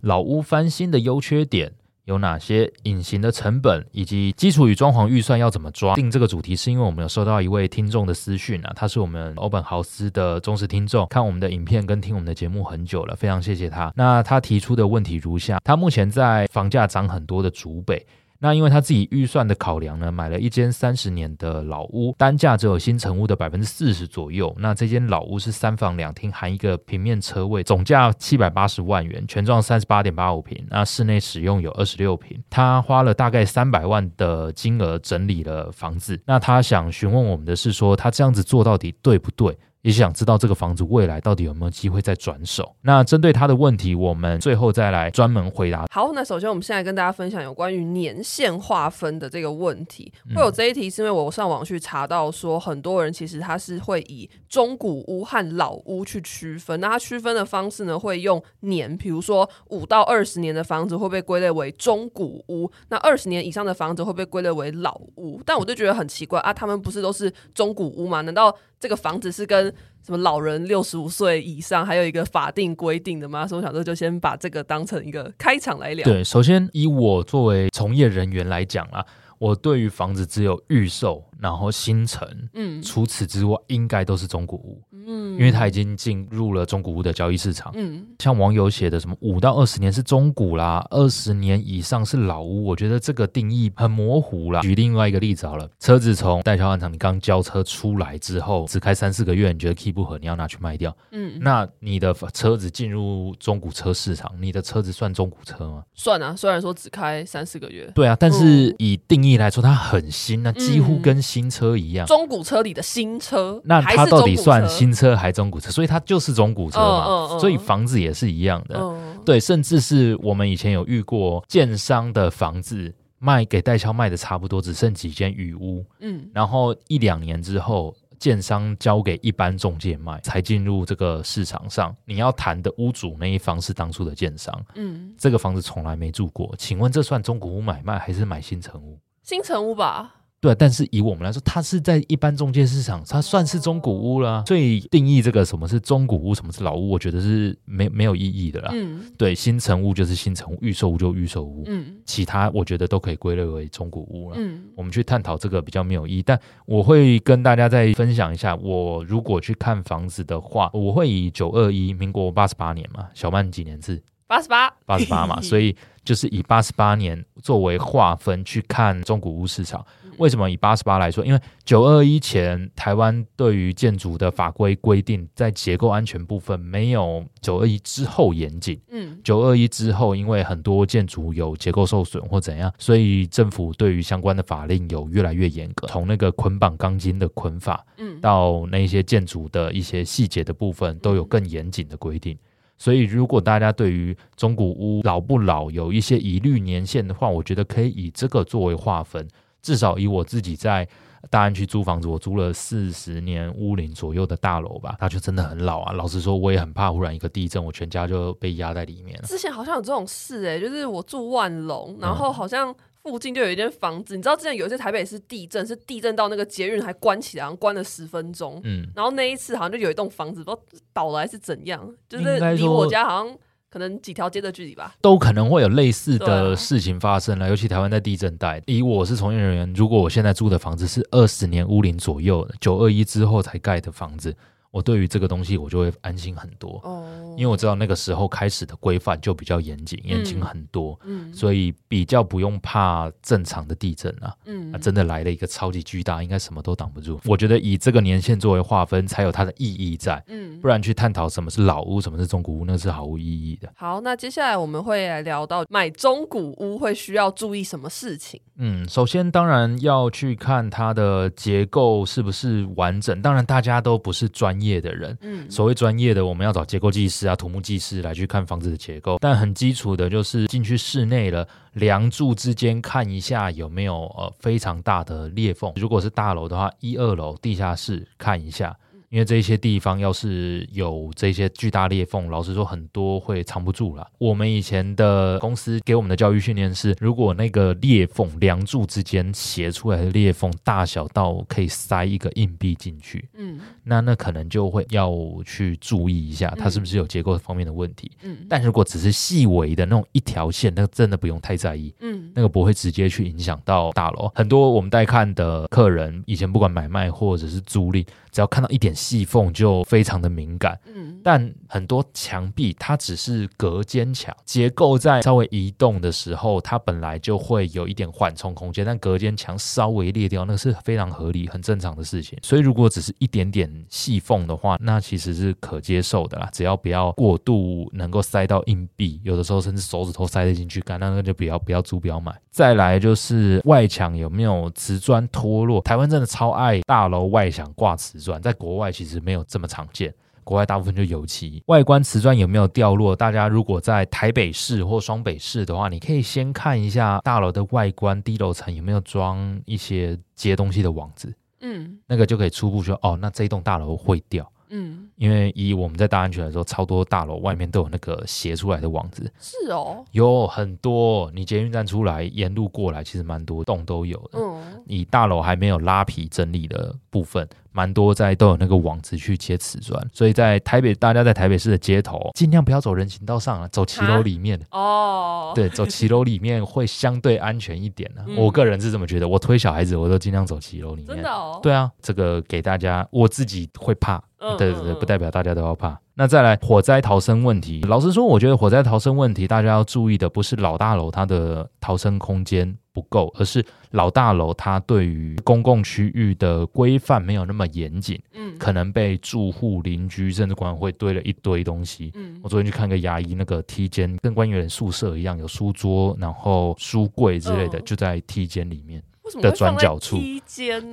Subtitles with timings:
[0.00, 1.72] 老屋翻新的优缺点
[2.04, 2.72] 有哪些？
[2.84, 5.94] 隐形的成本以及基础与装潢预算要怎么抓？
[5.94, 13.92] 定这个主题是因为我们有收到一位听众的私讯啊，他是我们欧本豪斯的忠实听众，看我们的影片跟听我们的节目很久了，非常谢谢他。
[13.94, 18.04] 那他提出的问题如下：他目前在房价涨很多的竹北。
[18.42, 24.54] 那因为他自己预算的考量呢，买了一间三十年的老屋，单价只有新成屋的百分之四十左右。
[24.58, 30.66] 那这间老屋是三房两厅，含一个平面车位，总价七百八十万元，全幢三十八点八五平。
[30.70, 32.42] 那室内使用有二十六平。
[32.48, 36.18] 他花了大概三百万的金额整理了房子。
[36.24, 39.56] 那他想询问我们的是说，他这样子做到底对不对？
[39.82, 42.74] 也想知道这个房子未来到底有没有机会再转手？
[42.82, 45.86] 那针对他的问题，我们最后再来专门回答。
[45.90, 50.12] 好，那首先我们现在跟大家分享有关于年限划分的这个问题。
[50.34, 56.78] 会有这一题，是因为我上网去查到说，很多人其实他是会以中古屋和老屋去区分。
[56.80, 65.40] 那他区分的方式呢，会用年，比如说五到二十年的房子会被归类为中古屋，那二十年以上的房子会被归类为老屋。
[65.46, 68.20] 但我就觉得很奇怪啊，他们不是都是中古屋吗？
[68.20, 69.66] 难道这个房子是跟
[70.02, 73.46] 什么老人六十五岁以上还有一个法定规定的吗？
[73.46, 76.02] 所以我想说，就先把这个当成一个开场来聊。
[76.02, 79.04] 对，首先以我作为从业人员来讲啊，
[79.38, 81.22] 我对于房子只有预售。
[81.40, 94.60] 然后新城，嗯，除此之外，应该都是中古屋，嗯，因为它已经进入了中古屋的交易市场，嗯，像网友写的什么五到二十年是中古啦，二十年以上是老屋，我觉得这个定义很模糊啦。
[94.60, 105.84] 举另外一个例子好了，车子从代销案场你刚交车出来之后，只开三四个月，你觉得 key 不合，你要拿去卖掉，嗯，那你的车子进入中古车市场，你的车子算中古车吗？
[105.94, 115.70] 算啊，虽然说只开三四个月，对啊，但是以定义来说，它很新，那几乎跟新车一样，中古车里的新车，那它到底算新车还是中古车？
[115.70, 117.04] 所以它就是中古车嘛。
[117.06, 131.94] 嗯嗯、所以房子也是一样的，嗯、对，甚至是我们以前有遇过建商的房子卖给代销卖的差不多，只剩几间雨屋，嗯，然后一两年之后，建商交给一般中介卖，才进入这个市场上。
[132.04, 138.98] 你要谈的屋主那一方是当初的建商，嗯，这个房子从来没住过，请问这算中古屋买卖还是买新城屋？
[139.22, 140.16] 新城屋吧。
[140.40, 144.42] 对，但是以我们来说，它是在一般中介市场，它算是中古屋啦。
[144.46, 148.70] 所以定义这个什么是中古屋，什么是老屋，我觉得是没没有意义的啦。
[148.72, 151.64] 嗯，对，新城屋就是新城屋，预售屋就预售屋。
[151.66, 154.36] 嗯，其他我觉得都可以归类为中古屋了。
[154.38, 164.02] 嗯，我们去探讨这个比较没有意义，但我会跟大家再分享一下，我如果去看房子的话，我会以九二一，民国八十八年嘛，小曼几年次？
[164.26, 169.84] 八十八，八十八嘛，所以就是以八十八年作为划分去看中古屋市场。
[170.18, 171.24] 为什么以八十八来说？
[171.24, 178.80] 因为九二一前台湾对于建筑的法规规定，在结构安全部分没有九二一之后严谨。
[178.90, 185.86] 嗯，九二一之后，因为很多建筑有结构受损或怎样，所以政府对于相关的法令有越来越严格。
[185.88, 192.36] 从那个捆绑钢筋的捆法，嗯，到那些建筑的一些细节的部分，都有更严谨的规定。
[192.78, 199.28] 所以，如果大家对于中古屋老不老有一些疑虑年限的话，我觉得可以以这个作为划分。
[199.62, 200.88] 至少以我自己在
[201.28, 205.92] 大安区租房子，我租了四十年屋龄左右的大楼吧，它就真的很老啊。
[205.92, 209.28] 老实说，我也很怕忽然一个地震，我全家就被压在里面了。
[209.28, 218.58] 之前好像有这种事哎、欸，就是我住万隆，然后好像附近就有一间房子，嗯、你知道之前有一次台北是地震，是地震到那个捷运还关起来，然后关了十分钟。
[218.64, 220.62] 嗯，然后那一次好像就有一栋房子不知道
[220.94, 223.38] 倒了还是怎样，就是离我家好像。
[223.70, 227.46] 可能几条街的距离吧，都可能会有类似的事情发生了。
[227.46, 234.34] 啊、尤其台湾在地震带，以我是从业人员，如果我现在住的房子是二十年屋龄左右的，九二一之后才盖的房子。
[234.70, 247.20] 我对于这个东西，我就会安心很多，哦，因为我知道那个时候开始的规范就比较严谨，严谨很多，嗯，所以比较不用怕正常的地震啊，嗯，啊，真的来了一个超级巨大，应该什么都挡不住。
[247.24, 253.68] 我觉得以这个年限作为划分，才有它的意义在，嗯，不然去探讨什么是老屋，什么是中古屋，那是毫无意义的。
[253.74, 258.40] 好，那接下来我们会来聊到买中古屋会需要注意什么事情。
[258.62, 265.16] 嗯，首先当然要去看它的结构是不是完整，当然大家都不是专业的人。
[265.20, 269.18] 嗯，所谓专业的，我们要找结构技师啊、土木技师来去看房子的结构。
[269.20, 275.72] 但很基础的，就是进去室内了，梁柱之间看一下有没有呃非常大的裂缝。
[275.76, 278.76] 如果是大楼的话，一二楼地下室看一下。
[279.10, 284.08] 因为这些地方要是有这些巨大裂缝，老实说很多会藏不住了。
[284.18, 295.12] 我们以前的公司给我们的教育训练是，如果那个裂缝梁柱之间斜出来的裂缝大小到可以塞一个硬币进去，嗯，那那可能就会要
[295.44, 298.12] 去注意一下，它是不是有结构方面的问题。
[298.22, 301.92] 嗯，但如果只是细微的那种一条线，那个真的不用太在意。
[301.98, 304.30] 嗯，那个不会直接去影响到大楼。
[304.36, 322.38] 很多我们带看的客人，以前不管买卖或者是租赁，只要看到一点细缝就非常的敏感，嗯，但很多墙壁它只是隔间墙，结构在稍微移动的时候，它本来就会有一点缓冲空间，但隔间墙稍微裂掉，那是非常合理、很正常的事情。
[322.42, 332.32] 所以如果只是一点点细缝的话，那其实是可接受的啦，只要不要过度能够塞到硬币，有的时候甚至手指头塞得进去，干那个就不要不要租不要买。
[332.50, 340.14] 再来就是外墙有没有瓷砖脱落，台湾真的超爱大楼外墙挂瓷砖，在国外其实没有这么常见，
[340.44, 341.62] 国外大部分就油漆。
[341.66, 343.16] 外观瓷砖有没有掉落？
[343.16, 354.50] 大家如果在台北市或双北市的话，你可以先看一下大楼的外观，低楼层有没有装一些接东西的网子，嗯，那个就可以初步说，哦，那这栋大楼会掉。
[354.70, 359.30] 嗯，因为以我们在大安区来说，超多大楼外面都有那个斜出来的网子。
[359.40, 361.30] 是哦，有很多。
[361.34, 364.38] 你捷运站出来，沿路过来，其实蛮多栋都有的。
[364.38, 370.08] 嗯，你大楼还没有拉皮整理的部分，蛮多在都有那个网子去接瓷砖。
[370.12, 374.60] 所以在台北，大家在台北市的街头，尽量不要走人行道上啊，走骑楼里面。
[374.70, 378.26] 哦，对，走骑楼里面会相对安全一点呢、啊。
[378.28, 379.28] 嗯、我个人是这么觉得。
[379.28, 381.14] 我推小孩子，我都尽量走骑楼里面。
[381.16, 381.58] 真的哦。
[381.62, 384.22] 对啊，这个给大家，我自己会怕。
[384.58, 385.98] 对对对，不代表大家都要怕。
[386.14, 402.12] 那再来火灾逃生问题，老实说，我觉得火灾逃生问题，大家要注意的不是老大楼它的逃生空间不够，而是老大楼它对于公共区域的规范没有那么严谨，嗯，可能被住户、邻居甚至管委会堆了一堆东西。
[402.14, 409.02] 嗯，我昨天去看个牙医那个梯间，跟官员宿舍一样，有书桌，然后书柜之类的，就在梯间里面。
[409.40, 410.16] 的转角处，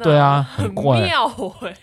[0.04, 1.10] 对啊，很怪。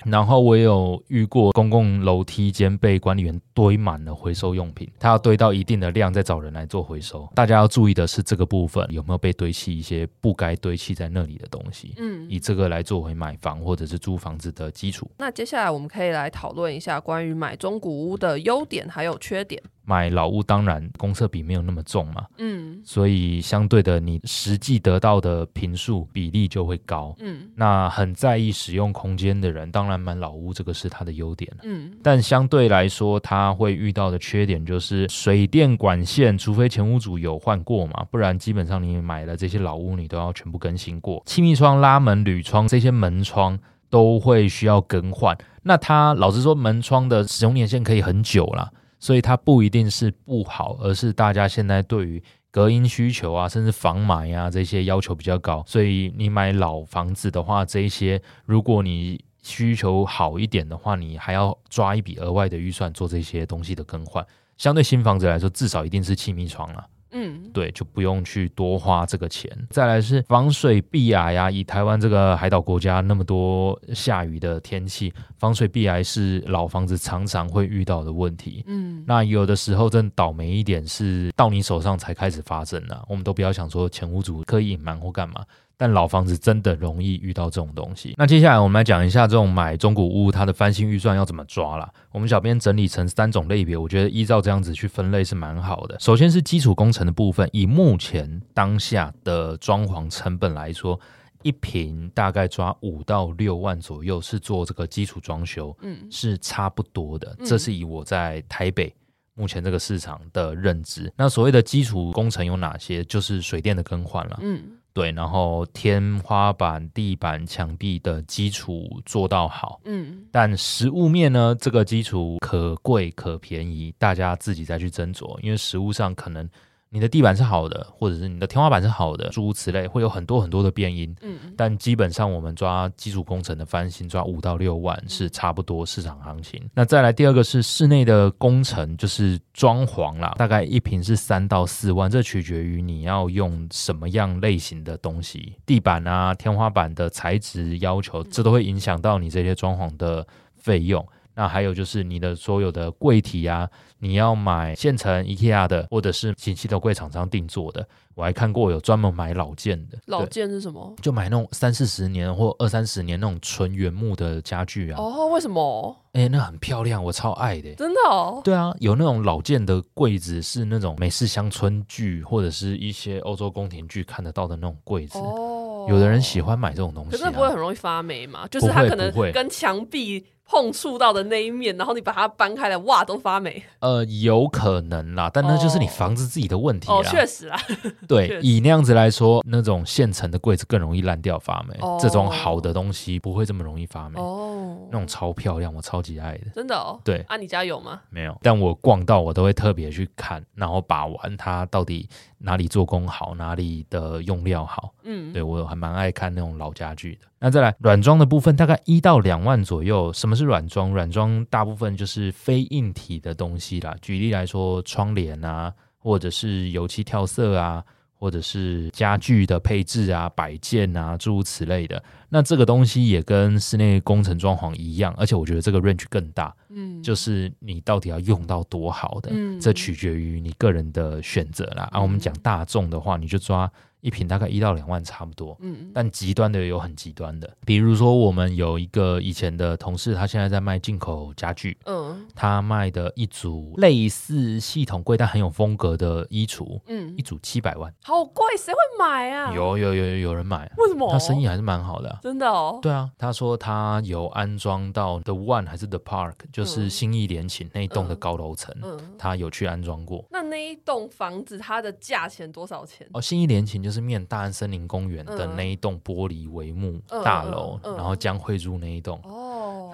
[0.05, 7.29] 然后我有遇过公共楼梯间被管理员堆满了回收用品，他要堆到一定的量再找人来做回收。
[7.35, 11.95] 大家要注意的是这个部分有没有被堆砌一些不该堆砌在那里的东西。
[11.97, 15.11] 嗯，以这个来作为买房或者是租房子的基础。
[15.19, 19.63] 那接下来我们可以来讨论一下关于买中古屋的优点还有缺点。
[19.85, 43.59] 买老屋当然公厕比没有那么重嘛，嗯，所以相对的你实际得到的坪数比例就会高，嗯，那很在意使用空间的人，当然买老屋这个是它的优点，嗯，但相对来说他会遇到的缺点就是水电管线，除非前屋主有换过嘛，不然基本上你买了这些老屋你都要全部更新过，气密窗、拉门、铝窗这些门窗
[43.91, 48.73] 都会需要更换，那他老实说门窗的使用年限可以很久了。
[49.05, 55.63] 所以它不一定是不好，而是大家现在对于隔音需求啊，甚至防霾啊这些要求比较高。
[55.67, 64.27] 所以你买老房子的话，这一些如果你需求好一点的话，你还要抓一笔额外的预算做这些东西的更换。
[64.57, 66.87] 相对新房子来说，至少一定是气密窗了。
[67.15, 69.51] 嗯，对，就不用去多花这个钱。
[69.71, 78.65] 再来是防水避癌呀，以台湾这个海岛国家那么多下雨的天气，防水避癌是老房子常常会遇到的问题。
[78.67, 85.45] 嗯，那有的时候真倒霉一点是到你手上才开始发生啊，我们都不要想说前屋主刻意隐瞒或干嘛。
[85.77, 88.15] 但老房子真的容易遇到这种东西。
[88.17, 91.93] 那接下来我们来讲一下这种买中古屋它的翻新预算要怎么抓啦。
[92.13, 95.99] 我们小编整理成三种类别，我觉得依照这样子去分类是蛮好的。
[95.99, 100.99] 首先是基础工程的部分，以目前当下的装潢成本来说，
[101.43, 107.37] 一平大概抓五到六万左右是做这个基础装修，嗯，是差不多的。
[107.45, 108.95] 这是以我在台北
[109.35, 111.13] 目前这个市场的认知。
[111.17, 113.05] 那所谓的基础工程有哪些？
[113.05, 114.63] 就是水电的更换了，嗯。
[114.95, 126.49] 对，然后天花板、地板、墙壁的基础做到好，嗯，但实物面呢，这个基础可贵可便宜，大家自己再去斟酌，因为实物上可能。
[126.95, 131.13] 你的地板是好的，或者是你的天花板是好的，诸如此类，会有很多很多的变因。
[131.23, 136.63] 嗯，但基本上我们抓基础工程的翻新，抓五到六万是差不多市场行情。
[136.73, 150.25] 那再来第二个是室内的工程，就是装潢啦，大概一平是三到四万，这取决于你要用什么样类型的东西，地板啊、天花板的材质要求，这都会影响到你这些装潢的
[150.57, 151.05] 费用。
[151.35, 157.87] 那还有就是你的所有的柜体啊，你要买现成 IKEA 的，或者是请系统柜厂商定做的。
[158.15, 159.99] 我还看过有专门买老件的。
[160.07, 160.95] 老件是什么？
[161.03, 165.01] 就买那种三四十年或二三十年那种纯原木的家具啊。
[165.01, 165.97] 哦，为什么？
[166.13, 167.75] 哎、欸，那很漂亮，我超爱的。
[167.75, 168.41] 真的哦？
[168.45, 175.19] 对啊，有那种老件的柜子，是那种美式乡村剧或者是一些欧洲宫廷剧看得到的那种柜子。
[175.19, 178.47] 哦，有的人喜欢买这种东西、啊，可是不会很容易发霉嘛？
[178.47, 180.25] 就是它可能跟墙壁。
[180.47, 183.63] 碰触到的那一面，然后你把它搬开来，哇，都发霉。
[183.81, 186.97] 呃，有可能啦，但那就是你房子自己的问题啦。
[186.97, 187.59] 哦，确实啦。
[188.07, 191.75] 对， 以那样子来说，那种现成的柜子更容易烂掉发霉。
[191.81, 194.21] 哦，这种好的东西不会这么容易发霉。
[194.21, 196.51] 哦，那种超漂亮，我超级爱的。
[196.55, 197.01] 真的哦。
[197.03, 197.25] 对。
[197.29, 198.01] 啊，你家有吗？
[198.11, 202.09] 没有，但我逛到我都会特别去看，然后把玩它到底
[202.39, 204.93] 哪里做工好，哪里的用料好。
[205.05, 207.27] 嗯，对，我还蛮爱看那种老家具的。
[207.45, 210.11] 那再来软装的部分，大概一到两万左右。
[210.15, 210.95] 什么是软装？
[210.95, 213.95] 软装大部分就是非硬体的东西啦。
[214.01, 217.85] 举例来说，窗帘啊，或者是油漆跳色啊，
[218.15, 222.03] 或者是家具的配置啊、摆件啊，诸如此类的。
[222.31, 226.55] 那这个东西也跟室内工程装潢一样，而且我觉得这个 range 更大。
[226.75, 231.89] 嗯，就是你到底要用到多好的，嗯，这取决于你个人的选择啦。
[231.93, 233.71] 啊，我们讲大众的话，你就抓。
[234.01, 249.55] 一瓶大概一到两万差不多，嗯，但极端的也有很极端的，比如说我们有一个以前的同事，他现在在卖进口家具，嗯，他卖的一组类似系统柜但很有风格的衣橱，嗯，一组七百万，好贵，谁会买啊？
[249.55, 251.11] 有有有有人买，为什么？
[251.11, 252.79] 他生意还是蛮好的啊，真的哦。
[252.83, 260.25] 对啊，他说他有安装到 The One 还是 The Park，就是新义联勤那一栋的高楼层，嗯，他有去安装过。
[260.31, 263.05] 那那一栋房子它的价钱多少钱？
[263.13, 264.05] 哦，新义联勤就是。
[264.05, 269.19] 面大安森林公园的那一栋玻璃帷幕大楼，然后江惠珠那一栋。
[269.25, 269.44] 哦，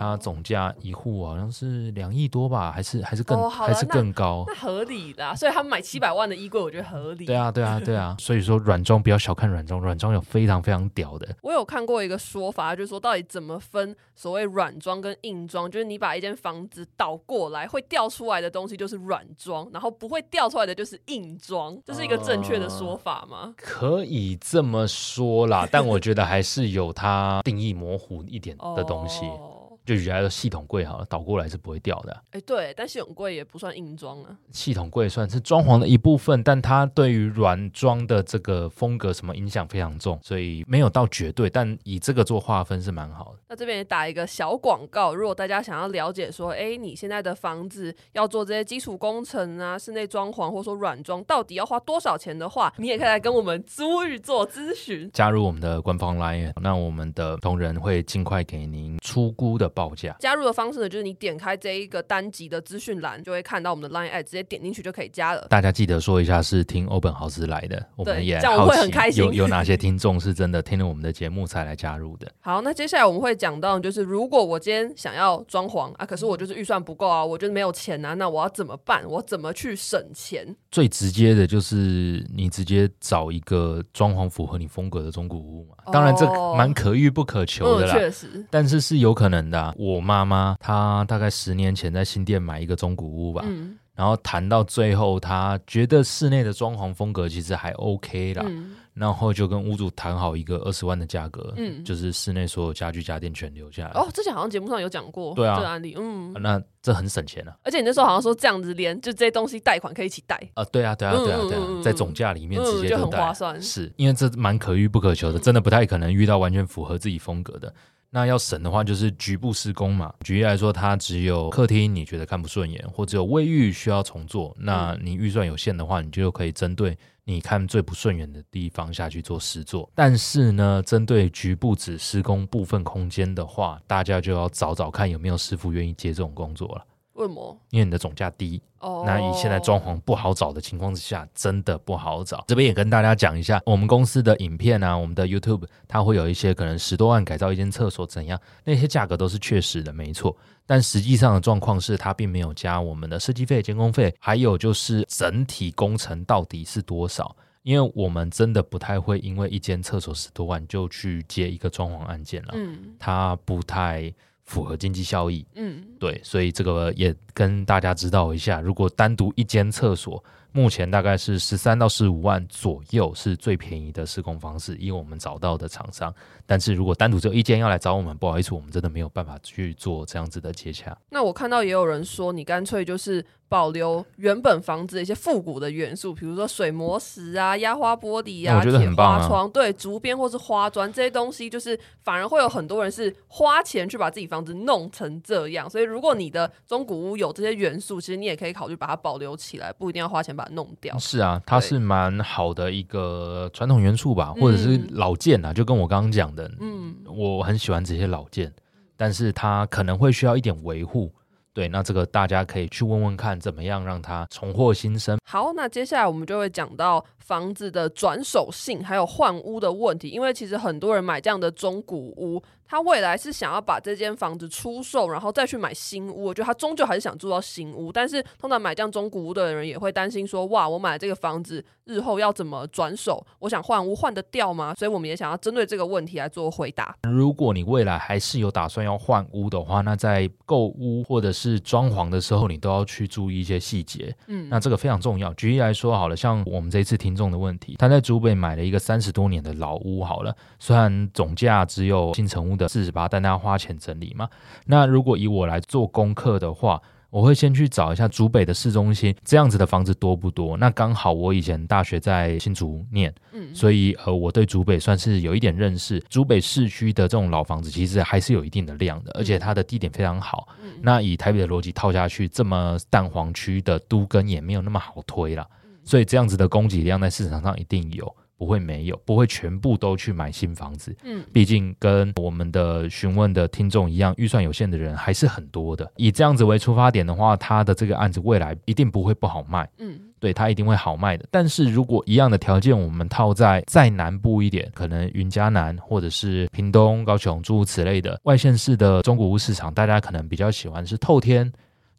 [0.00, 4.45] 它总价一户好像是两亿多吧，还是还是更还是更高？
[4.47, 7.26] 那合理的，所以他们买七百万的衣柜，我觉得合理。
[7.26, 8.16] 对啊，对啊，对啊。
[8.19, 11.28] 所以说软装不要小看软装，软装有非常非常屌的。
[11.42, 15.71] 我有看过一个说法，就是说到底怎么分所谓软装跟硬装？
[15.71, 23.52] 就是你把一间房子倒过来，会掉出来的东西就是软装，然后不会掉出来的就是硬装，这是一个正确的说法吗？
[23.59, 23.90] 可。
[23.90, 29.26] 可以这么说啦，但我觉得还是有它定义模糊一点的东西。
[29.26, 29.60] Oh.
[29.85, 32.13] 就举来的系统柜好了，倒过来是不会掉的。
[32.31, 34.37] 哎、欸，对，但系统柜也不算硬装啊。
[34.51, 41.51] 系统柜算是装潢的一部分，但它对于软装的这个风格什么影响非常重，所以没有到绝对。
[41.51, 43.41] 但以这个做划分是蛮好的。
[43.49, 60.15] 那这边也打一个小广告，如果大家想要了解说，哎、欸，你现在的房子要做这些基础工程啊，室内装潢或者说软装，到底要花多少钱的话，你也可以来跟我们租寓做咨询，加入我们的官方 LINE，那我们的同仁会尽快给您出估的报价。
[60.21, 65.47] 加入的方式呢，就是你点开这一个单集的资讯栏，就会看到我们的 Line，直接点进去就可以加了。
[65.49, 68.71] 大家记得说一下是听欧本豪斯来的，我们也好
[69.11, 72.31] 奇有有哪些听众是真的听了我们的节目才来加入的。
[72.41, 79.03] 好，那接下来我们会讲到，就是如果我今天想要装潢啊，可是我就是预算不够啊，我就是没有钱啊，那我要怎么办？
[79.09, 80.55] 我怎么去省钱？
[80.71, 85.77] 最直接的就是你直接找一个装潢符合你风格的中古屋嘛。
[85.93, 89.60] 当然这蛮可遇不可求的啦，确实，但是是有可能的啊。
[89.76, 98.45] 我妈妈她大概十年前在新店买一个中古屋吧，嗯，然后谈到最后，她觉得室内的装潢风格其实还 OK 啦。
[98.47, 103.90] 嗯然后就跟屋主谈好一个二十万的价格，嗯，就是室内所有家具家电全留下来。
[103.93, 107.57] 哦，之前好像节目上有讲过，对啊，这个案例，嗯，那这很省钱啊。
[107.62, 117.73] 而且你那时候好像说这样子连就这些东西贷款可以一起贷啊，对啊，对啊，对啊，对啊，在总价里面直接就很划算，是因为这蛮可遇不可求的，真的不太可能遇到完全符合自己风格的。
[118.11, 120.12] 那要省的话，就是局部施工嘛。
[120.25, 126.99] 举例来说，它只有客厅你觉得看不顺眼，或只有卫浴需要重做，那你预算有限的话，你就可以针对。
[127.23, 136.85] 你看最不顺眼的地方下去做实做，但是呢，针对局部只施工部分空间的话，大家就要找找看有没有师傅愿意接这种工作了。
[137.21, 137.57] 为什么？
[137.71, 138.61] 因为你的总价低。
[138.79, 139.05] 哦。
[139.07, 142.45] 那以现在装潢不好找的情况之下，真的不好找。
[142.49, 150.35] 这边也跟大家讲一下，我们公司的影片啊，我们的 YouTube，它会有一些可能十多万改造一间厕所怎样，那些价格都是确实的，没错。
[150.65, 157.37] 但实际上的状况是，它并没有加我们的设计费、监工费，还有就是整体工程到底是多少？
[157.62, 162.53] 因为我们真的不太会因为一间厕所十多万就去接一个装潢案件了。
[162.55, 162.95] 嗯。
[162.99, 164.11] 它不太。
[164.50, 170.23] 符合经济效益，嗯，对，所以这个也跟大家知道一下，如果单独一间厕所。
[170.52, 176.14] 目前大概是十三到十五万左右是最便宜的施工方式，以我们找到的厂商。
[176.47, 180.97] 但是如果单独只有一间要来找我们，不好意思，我们真的没有办法去做这样子的接洽。
[181.11, 183.25] 那我看到也有人说，你干脆就是。
[183.50, 195.69] 保留原本房子的一些复古的元素，比如说水磨石啊、压花玻璃啊、铁花窗，对，竹编或是花砖这些东西，就是反而会有很多人是花钱去把自己房子弄成这样。
[195.69, 200.97] 所以，如果你的中古屋有这些元素，其实你也可以考虑把它保留起来，不一定要花钱把它弄掉。
[200.99, 208.50] 是啊，它是蛮好的一个传统元素吧，或者是老件啊，就跟我刚刚讲的，嗯，我很喜欢这些老件，
[208.97, 211.12] 但是它可能会需要一点维护。
[211.52, 215.18] 对，那这个大家可以去问问看，怎么样让它重获新生。
[215.28, 222.42] 好，那接下来我们就会讲到房子的转手性，还有换屋的问题，因为其实很多人买这样的中古屋。
[222.71, 226.27] 他未来是想要把这间房子出售，然后再去买新屋。
[226.27, 227.91] 我觉得他终究还是想住到新屋。
[227.91, 233.27] 但是通常买这样中古屋的人也会担心说：哇，我买了这个房子，日后要怎么转手？
[233.41, 234.73] 我想换屋换得掉吗？
[234.77, 236.95] 所以我们也想要针对这个问题来做回答。
[237.03, 244.15] 如果你未来还是有打算要换屋的话，那在购屋或者是装潢的时候，你都要去注意一些细节。
[244.29, 245.35] 嗯，那这个非常重要。
[245.35, 254.29] 举例来说，好了，像我们这一次听众的问题，他在竹北买了一个三十多年的老屋，好了，虽然总价只有新城屋的四十八，但他要花钱整理嘛。
[254.67, 260.57] 那如果以我来做功课的话，我会先去找一下竹北的市中心这样子的房子多不多？
[260.57, 265.99] 那刚好我以前大学在新竹念，嗯，所以呃我对竹北算是有一点认识。
[266.09, 270.47] 竹北市区的这种老房子其实还是有一定的量的，而且它的地点非常好。
[270.62, 275.45] 嗯，那以台北的逻辑套下去，这么蛋黄区的都跟也没有那么好推了。
[275.83, 278.14] 所以这样子的供给量在市场上一定有。
[278.40, 280.97] 不会没有，不会全部都去买新房子。
[281.04, 285.92] 嗯，毕竟跟我们的询问的听众一样，预算有限的人还是很多的。
[285.97, 289.68] 以这样子为出发点的话，他的这个案子未来一定不会不好卖。
[289.76, 291.26] 嗯，对，他一定会好卖的。
[291.30, 301.52] 但是如果一样的条件，我们套在再南部一点，可能云嘉南或者是屏东、高雄诸如此类的外县市的中古屋市场，大家可能比较喜欢是透天。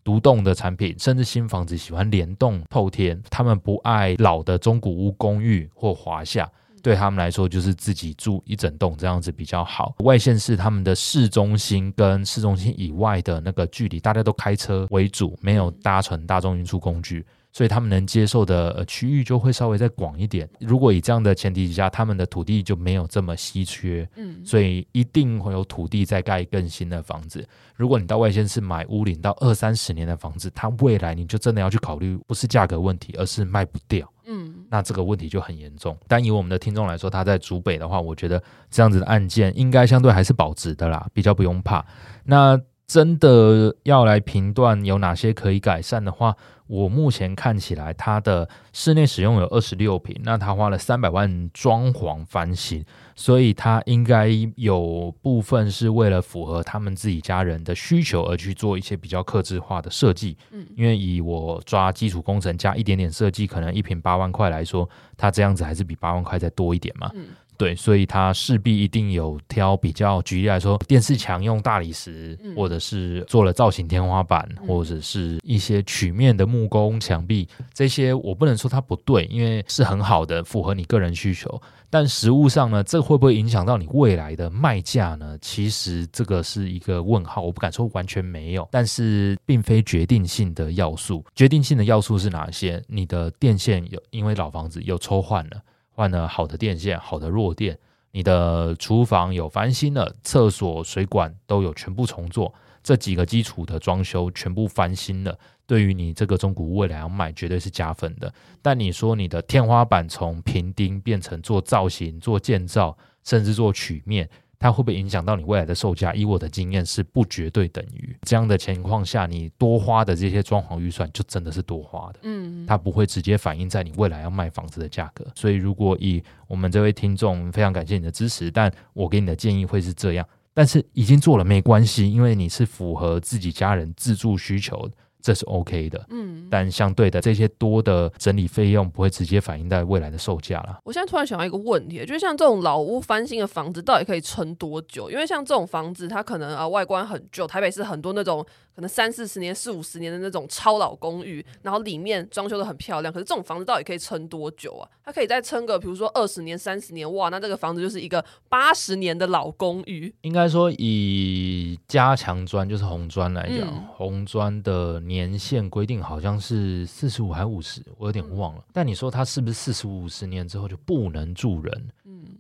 [0.04, 6.50] 独栋的产品，甚至新房子喜欢联动透天，他们不爱老的中古屋公寓或华夏，
[6.82, 9.94] 对他们来说就是自己住一整栋这样子比较好。
[10.00, 17.26] 外县市他们的市中心跟市中心以外的那个距离，大家都开车为主，没有搭乘大众运输工具。
[17.52, 20.50] 所以他们能接受的区域就会稍微再广一点。
[20.60, 27.48] 如果以这样的前提之下，他们的土地就没有这么稀缺，嗯，所以一定会有土地再盖更新的房子。
[27.76, 35.98] 如果你到外县市买屋龄到二三十年的房子，它未来你就真的要去考虑，不是价格问题，而是卖不掉，嗯，那这个问题就很严重。
[36.08, 41.84] 但以我们的听众来说，他在竹北的话，我觉得这样子的案件应该相对还是保值的啦，比较不用怕。
[42.24, 42.60] 那
[42.92, 46.36] 真的要来评断有哪些可以改善的话，
[46.68, 52.84] 我目前看起来，它的室内使用有二十六平，那他花了三百万装潢翻新，
[53.16, 54.28] 所以他应该
[54.58, 60.38] 有部分是为了符合他们自己家人的需求而去做一些比较克制化的设计。
[60.52, 67.10] 嗯，因为以我抓基础工程加一点点设计，可能一平八万块来说，他这样子还是比八万块再多一点嘛。
[67.14, 67.28] 嗯。
[67.62, 81.62] 对，所以它势必一定有挑比较，举例来说，电视墙用大理石，或者是做了造型天花板，或者是一些曲面的木工墙壁，这些我不能说它不对，因为是很好的，符合你个人需求。
[81.88, 85.38] 但实物上呢，这会不会影响到你未来的卖价呢？
[85.40, 91.24] 其实这个是一个问号，我不敢说完全没有，但是并非决定性的要素。
[91.36, 92.82] 决定性的要素是哪些？
[92.88, 95.62] 你的电线有因为老房子有抽换了。
[95.94, 97.78] 换了好的电线，好的弱电，
[98.12, 108.34] 你的厨房有翻新了，厕所水管都有全部重做，这几个基础的装修全部翻新了，对于你这个中古屋未来要卖绝对是加分的。
[108.62, 114.30] 但你说你的天花板从平钉变成做造型、做建造，甚至做曲面。
[114.62, 116.14] 它会不会影响到你未来的售价？
[116.14, 122.20] 以我的经验是不绝对等于这样的情况下，你多花的这些装潢预算就真的是多花的。
[122.22, 125.26] 嗯，它不会直接反映在你未来要卖房子的价格。
[125.36, 130.28] 所以，如果以我们这位听众，非常感谢你的支持，但我给你的建议会是这样。
[130.54, 134.94] 但是已经做了没关系，因为你是符合自己家人自住需求的。
[135.22, 140.80] 这是 OK 的，嗯，但相对的这些多的整理费用不会直接反映在未来的售价了。
[140.84, 145.10] 我现在突然想到一个问题，就是像这种老屋翻新的房子，到底可以撑多久？
[145.12, 154.90] 因为像这种房子，它可能啊外观很旧，台北市很多那种可能三四十年、四五十年的那种超老公寓，然后里面装修的很漂亮，可是这种房子到底可以撑多久啊？
[155.04, 160.14] 它可以再撑个，比如说二十年、三十年，哇，那这个房子就是一个八十年的老公寓。
[160.22, 165.02] 应该说以加强砖就是红砖来讲，嗯、红砖的。
[165.12, 168.64] 年限规定好像是四十五还五十，我有点忘了。
[168.72, 171.90] 但你说它是不是四十五五十年之后就不能住人？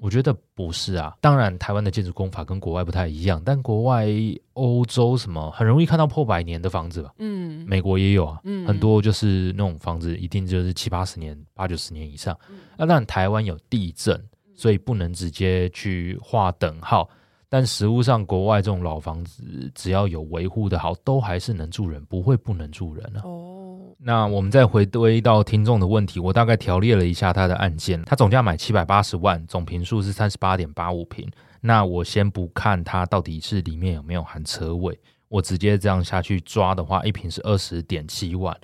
[0.01, 1.15] 嗯，我觉得不是啊。
[1.21, 4.07] 当然，台湾的建筑工法跟国外不太一样，但国外、
[4.53, 7.13] 欧洲什么很容易看到破百年的房子吧？
[7.19, 12.37] 嗯，美国也有啊，嗯，很多就是那种房子一定就是七八十年、八九十年以上。
[12.75, 14.19] 那当然，台湾有地震，
[14.55, 17.07] 所以不能直接去划等号。
[17.53, 23.21] 但实物上，国外这种老房子，只要有维护的好，都还是能住人，不会不能住人啊。
[23.25, 23.50] 哦，
[23.97, 31.29] 那我们再回归到听众的问题，我大概条列了一下他的案件，他总价买七百八十万，总坪数是三十八点八五坪。
[31.61, 38.57] 那我先不看它到底是里面有没有含车位，我直接这样下去抓的话，一坪是二十点七万。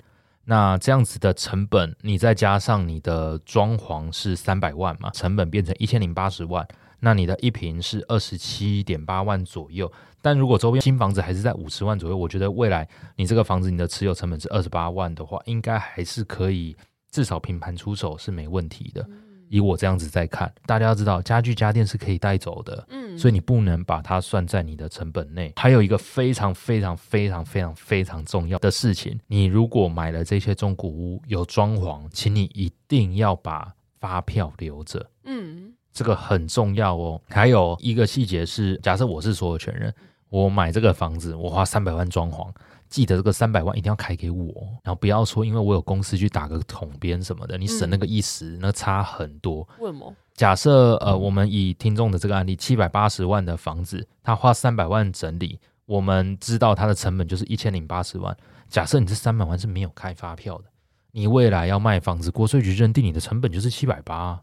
[0.44, 6.66] 那这样子的成本，你再加上你的装潢是三百万嘛，成本变成一千零八十万。
[7.00, 16.76] 那你的一平是二十七点八万左右，但如果周边新房子还是在五十万左右，我觉得未来你这个房子你的持有成本是二十八万的话，应该还是可以
[17.10, 19.08] 至少平盘出手是没问题的。
[19.50, 25.50] 以我这样子在看，大家要知道家具家电是可以带走的，嗯，所以你不能把它算在你的成本内。
[25.56, 35.72] 还有一个非常非常非常非常非常重要的事情，你如果买了这些中古屋有装潢，请你一定要把发票留着，嗯。
[35.98, 37.20] 这个很重要哦。
[37.28, 39.92] 还有一个细节是，假设我是所有权人，
[40.28, 42.48] 我买这个房子，我花三百万装潢，
[42.88, 44.46] 记得这个三百万一定要开给我，
[44.84, 49.68] 然后不要说因为我有公司去打个统编什么的，你省那个一时，那差很多。
[49.80, 50.14] 为什么？
[50.34, 58.36] 假设呃，我们以听众的这个案例，七百八十万的房子，他花三百万整理，我们知道它的成本就是一千零八十万。
[58.68, 60.64] 假设你这三百万是没有开发票的，
[61.10, 64.40] 你未来要卖房子，国税局认定你的成本就是七百八。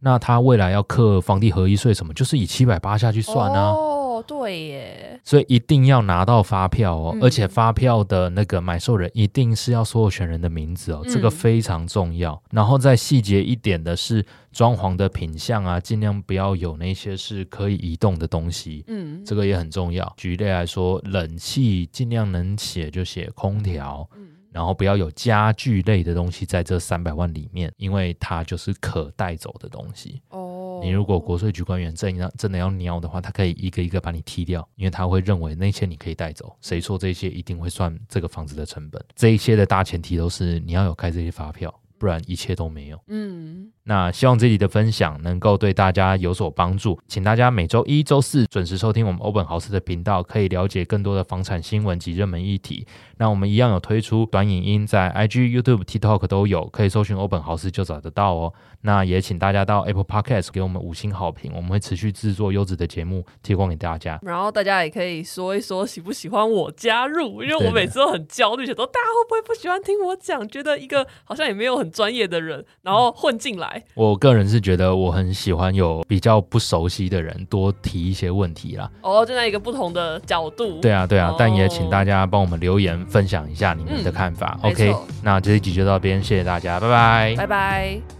[0.00, 3.58] 那他未来要课房地合一税什么，就是以七百八下去算呢？
[3.58, 12.32] 哦，对耶，所以一定要拿到发票哦，嗯、而且发票的那个买受人一定是要所有权人的名字哦，这个非常重要。
[12.32, 20.12] 嗯、然后再细节一点的是，装潢的品相啊，尽量不要有那些是可以移动的东西，嗯，这个也很重要。
[20.16, 24.28] 举例来说，冷气尽量能写就写空调，嗯。
[24.50, 30.20] 然后不要有家具类的东西在这三百万里面，因为它就是可带走的东西。
[30.30, 36.56] 哦，你如果国税局官员真要真的要瞄的话，他可以一个一个把你踢掉，因为他会认为那些你可以带走。
[36.60, 39.04] 谁说这些一定会算这个房子的成本？
[39.14, 43.00] 这一些的大前提都是你要有开这些发票，不然一切都没有。
[43.08, 43.70] 嗯。
[43.88, 52.86] 那希望这集的分享能够对大家有所帮助，请大家每周一、周四准时收听我们欧本豪斯的频道，可以了解更多的房产新闻及热门议题。
[53.16, 58.52] 那我们一样有推出短影音，在 IG、YouTube、TikTok 都有，可以搜寻欧本豪斯就找得到哦。
[58.82, 64.20] 那也请大家到 Apple Podcast 给我们五星好评，我们会持续制作优质的节目提供给大家。
[64.22, 73.84] 然后大家也可以说一说喜不喜欢我加入，因为我每次都很焦虑，想说大家会不会不喜欢听我讲，觉得一个好像也没有很专业的人，然后混进来来。
[73.94, 78.90] 我个人是觉得我很喜欢有比较不熟悉的人多提一些问题啦。
[79.02, 80.80] 哦，站在一个不同的角度。
[80.80, 84.58] 对啊，对啊，哦、但也请大家帮我们留言分享一下你们的看法。
[84.62, 88.17] 嗯、OK，那这一集就到这边，谢谢大家，拜拜，拜拜。